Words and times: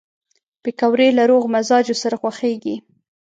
پکورې 0.63 1.07
له 1.17 1.23
روغ 1.31 1.43
مزاجو 1.53 1.95
سره 2.03 2.15
خوښېږي 2.21 2.75